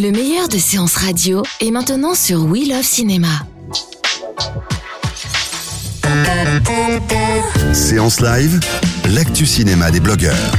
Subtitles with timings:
[0.00, 3.28] Le meilleur de séances radio est maintenant sur We Love Cinéma.
[7.74, 8.60] Séance live,
[9.10, 10.52] l'actu cinéma des blogueurs.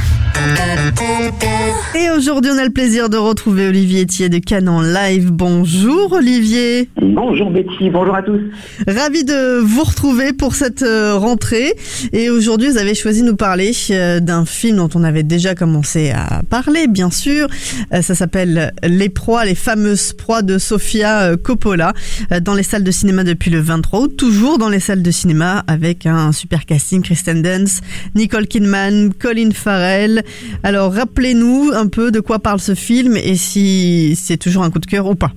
[1.94, 5.30] Et aujourd'hui, on a le plaisir de retrouver Olivier Thier de Canon Live.
[5.30, 6.88] Bonjour Olivier.
[7.00, 8.40] Bonjour Betty, bonjour à tous.
[8.88, 11.74] Ravi de vous retrouver pour cette euh, rentrée.
[12.12, 15.54] Et aujourd'hui, vous avez choisi de nous parler euh, d'un film dont on avait déjà
[15.54, 17.48] commencé à parler, bien sûr.
[17.92, 21.92] Euh, Ça s'appelle Les proies, les fameuses proies de Sofia Coppola,
[22.40, 24.16] dans les salles de cinéma depuis le 23 août.
[24.16, 27.82] Toujours dans les salles de cinéma avec un super casting, Kristen Dunst,
[28.14, 30.21] Nicole Kidman, Colin Farrell.
[30.62, 34.78] Alors, rappelez-nous un peu de quoi parle ce film et si c'est toujours un coup
[34.78, 35.32] de cœur ou pas.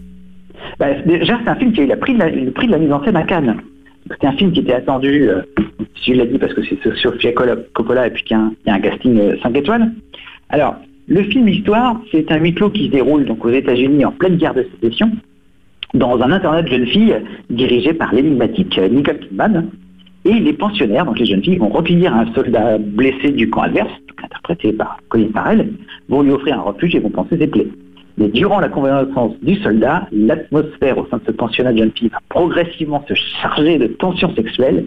[0.80, 3.16] Bah, déjà, c'est un film qui a eu le prix de la mise en scène
[3.16, 3.58] à Cannes.
[4.12, 5.42] C'était un film qui était attendu, euh,
[6.06, 7.32] je l'ai dit parce que c'est Sofia
[7.74, 9.92] Coppola et puis qu'il y a un, casting 5 étoiles.
[10.50, 10.76] Alors,
[11.08, 14.38] le film Histoire, c'est un huis clos qui se déroule donc aux États-Unis en pleine
[14.38, 15.12] guerre de sécession,
[15.94, 17.16] dans un internat de jeunes filles
[17.50, 19.70] dirigé par l'énigmatique euh, Nicole Kidman.
[20.26, 23.92] Et les pensionnaires, donc les jeunes filles, vont recueillir un soldat blessé du camp adverse,
[24.24, 25.72] interprété par Colin Farrell,
[26.10, 27.68] vont lui offrir un refuge et vont penser ses plaies.
[28.18, 32.10] Mais durant la convalescence du soldat, l'atmosphère au sein de ce pensionnat de jeunes filles
[32.10, 34.86] va progressivement se charger de tensions sexuelles.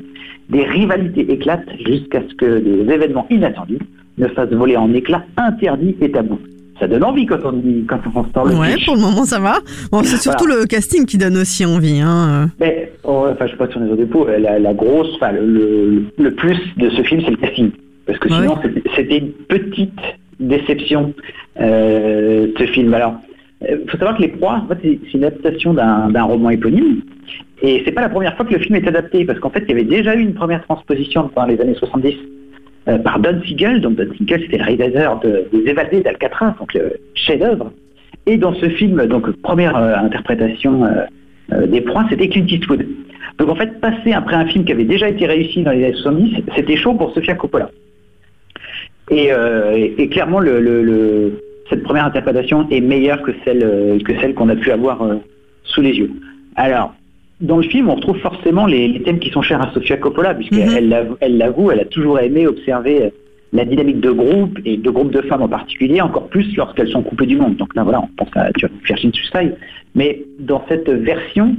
[0.49, 3.79] Des rivalités éclatent jusqu'à ce que des événements inattendus
[4.17, 6.41] ne fassent voler en éclats interdits et tabous.
[6.81, 9.41] Ça donne envie quand on dit, quand on se parle Ouais, pour le moment ça
[9.41, 9.59] va.
[9.91, 12.01] Bon, c'est surtout le casting qui donne aussi envie.
[12.01, 12.51] Hein.
[12.61, 15.33] Mais, oh, enfin, je sais pas si on est au dépôt, la, la grosse, enfin,
[15.33, 17.71] le, le, le plus de ce film, c'est le casting.
[18.07, 18.41] Parce que Ouais.
[18.43, 18.59] sinon,
[18.97, 19.99] c'était- une petite
[20.41, 21.13] déception,
[21.61, 22.95] euh, ce film.
[22.95, 23.15] Alors,
[23.69, 27.01] il faut savoir que Les Proies, en fait, c'est une adaptation d'un d'un roman éponyme.
[27.61, 29.71] Et c'est pas la première fois que le film est adapté, parce qu'en fait, il
[29.71, 32.15] y avait déjà eu une première transposition dans les années 70
[32.89, 33.81] euh, par Don Siegel.
[33.81, 37.71] Donc, Don Siegel, c'était le réalisateur de, des Évadés d'Alcatraz, donc le chef-d'œuvre.
[38.27, 40.85] Et dans ce film, donc première euh, interprétation
[41.53, 42.87] euh, des proies, c'était Clint Eastwood.
[43.39, 45.95] Donc en fait, passer après un film qui avait déjà été réussi dans les années
[45.95, 47.71] 70, c'était chaud pour Sofia Coppola.
[49.11, 49.31] Et,
[50.11, 50.41] clairement,
[51.71, 55.01] cette première interprétation est meilleure que celle, que celle qu'on a pu avoir
[55.65, 56.11] sous les yeux.
[56.57, 56.95] Alors,
[57.41, 60.35] dans le film, on retrouve forcément les, les thèmes qui sont chers à Sofia Coppola,
[60.35, 60.75] puisqu'elle Mhm.
[60.77, 63.11] elle l'avoue- elle l'avoue, elle a toujours aimé observer euh,
[63.53, 67.03] la dynamique de groupe, et de groupes de femmes en particulier, encore plus lorsqu'elles sont
[67.03, 67.57] coupées du monde.
[67.57, 68.51] Donc là, voilà, on pense à
[68.87, 69.57] Virgin Suicide.
[69.95, 71.57] Mais dans cette version,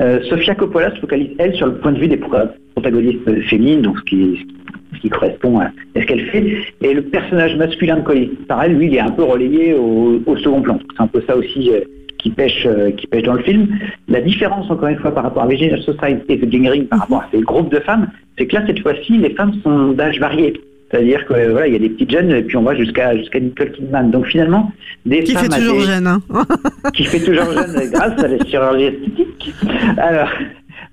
[0.00, 2.36] euh, Sofia Coppola se focalise, elle, sur le point de vue des pro-
[2.74, 4.46] protagonistes féminines, donc ce qui,
[4.94, 6.44] ce qui correspond à à ce qu'elle fait.
[6.82, 10.36] Et le personnage masculin de Colin Farrell, lui, il est un peu relayé au, au
[10.36, 10.78] second plan.
[10.94, 11.80] C'est un peu ça aussi euh,
[12.26, 13.68] qui pêche, euh, qui pêche dans le film.
[14.08, 17.18] La différence, encore une fois, par rapport à Virgin Suicide et The Ring, par rapport
[17.22, 20.60] à ces groupes de femmes, c'est que là, cette fois-ci, les femmes sont d'âge varié.
[20.90, 23.16] C'est-à-dire que euh, voilà, il y a des petites jeunes et puis on va jusqu'à
[23.16, 24.10] jusqu'à Nicole Kidman.
[24.10, 24.72] Donc finalement,
[25.04, 26.06] des Qui femmes fait toujours jeune.
[26.06, 26.20] Hein.
[26.94, 29.54] qui fait toujours jeune grâce à la chirurgie esthétique.
[29.98, 30.28] Alors,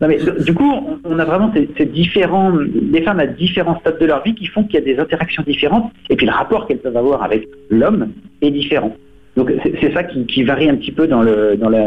[0.02, 2.52] non mais du coup, on- on a vraiment ces, ces différents,
[2.96, 5.44] des femmes à différents stades de leur vie qui font qu'il y a des interactions
[5.46, 8.10] différentes, et puis le rapport qu'elles peuvent avoir avec l'homme
[8.42, 8.96] est différent.
[9.36, 9.52] Donc
[9.82, 11.86] c'est ça qui, qui varie un petit peu dans le dans la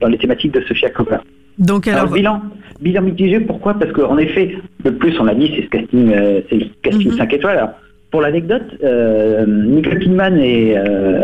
[0.00, 1.22] dans les thématiques de Sophia Coppola.
[1.58, 2.42] Donc Alors, alors, bilan,
[2.80, 3.74] bilan mitigé, pourquoi?
[3.74, 7.10] Parce qu'en effet, le plus, on l'a dit, c'est ce casting, euh, c'est le casting
[7.12, 7.16] Mhm.
[7.16, 7.58] 5 étoiles.
[7.58, 7.70] Alors,
[8.10, 11.22] pour l'anecdote, euh, Nicole Kidman et, euh,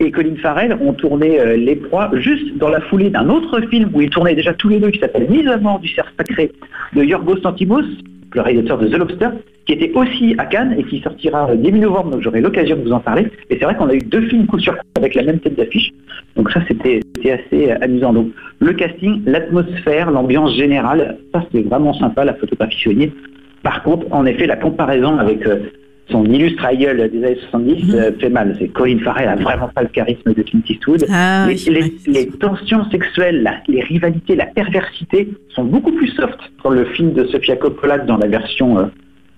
[0.00, 3.90] et Colin Farrell ont tourné euh, Les Proies juste dans la foulée d'un autre film
[3.94, 6.52] où ils tournaient déjà tous les deux, qui s'appelle Mise à mort du cerf sacré
[6.94, 7.84] de Yorgos Lanthimos,
[8.34, 9.28] le réalisateur de The Lobster,
[9.66, 12.82] qui était aussi à Cannes et qui sortira euh, début novembre, donc j'aurai l'occasion de
[12.82, 13.28] vous en parler.
[13.50, 15.56] Et c'est vrai qu'on a eu deux films coup sur coup avec la même tête
[15.56, 15.90] d'affiche.
[16.36, 17.00] Donc ça, c'était
[17.30, 18.12] assez euh, amusant.
[18.12, 18.28] Donc
[18.58, 23.12] le casting, l'atmosphère, l'ambiance générale, ça c'est vraiment sympa, la photographie soignée.
[23.62, 25.60] Par contre, en effet, la comparaison avec euh,
[26.12, 27.94] son illustre aïeul des années 70 Mhm.
[27.94, 28.54] euh, fait mal.
[28.60, 31.04] C'est Colin Farrell a vraiment pas le charisme de Clint Eastwood.
[31.10, 36.84] Ah, les, tensions sexuelles, la- les rivalités, la perversité sont beaucoup plus soft dans le
[36.84, 38.84] film de Sofia Coppola que dans la version euh,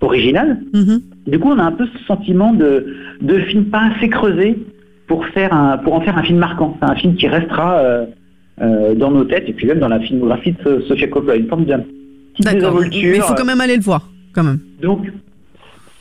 [0.01, 0.59] originale.
[0.73, 1.01] Mhm.
[1.27, 2.85] Du coup, on a un peu ce sentiment de,
[3.21, 4.57] de film pas assez creusé
[5.07, 6.77] pour, faire un, pour en faire un film marquant.
[6.79, 7.79] C'est un film qui restera
[8.61, 11.35] euh, dans nos têtes et puis même dans la filmographie de So- Sofia Coppola.
[11.37, 12.45] Une forme de petite.
[12.45, 12.59] Mais
[12.91, 14.59] il faut quand même aller le voir, quand même.
[14.81, 15.07] Donc,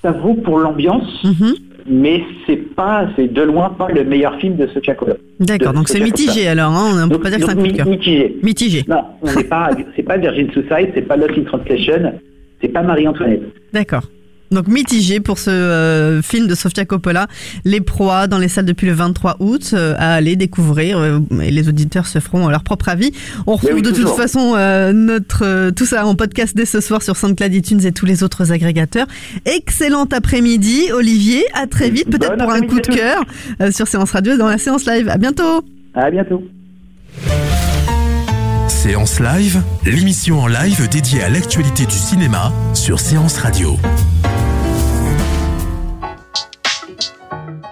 [0.05, 1.55] ça vaut pour l'ambiance, Mhm.
[1.87, 5.17] mais c'est pas, c'est de loin pas le meilleur film de Sofia Coppola.
[5.41, 5.73] D'accord.
[5.73, 6.71] Donc c'est mitigé alors.
[6.73, 6.91] Hein.
[6.93, 8.37] On ne peut Donc- pas dire que c'est un mi- mitigé.
[8.43, 8.85] Mitigé.
[8.87, 12.12] Non, on n'est pas, c'est pas Virgin Suicide, c'est pas Lost in Translation,
[12.61, 13.43] c'est pas Marie-Antoinette.
[13.73, 14.03] D'accord.
[14.55, 17.27] Donc mitigé pour ce euh, film de Sofia Coppola,
[17.65, 20.99] Les Proies, dans les salles depuis le 23 août, euh, à aller découvrir.
[20.99, 23.12] euh, et les auditeurs se feront leur propre avis.
[23.47, 26.81] On retrouve oui, de toute façon euh, notre euh, tout ça en podcast dès ce
[26.81, 29.06] soir sur SoundCloud iTunes et tous les autres agrégateurs.
[29.45, 31.45] Excellent après-midi, Olivier.
[31.55, 33.23] À très vite, peut-être Bon pour un coup de cœur
[33.61, 35.09] euh, sur Séance Radio et dans la séance live.
[35.09, 35.62] À bientôt.
[35.95, 36.43] À bientôt.
[38.69, 43.77] Séance Live, l'émission en live dédiée à l'actualité du cinéma sur Séance Radio.